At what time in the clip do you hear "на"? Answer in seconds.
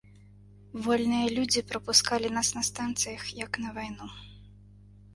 2.59-2.65, 3.67-3.79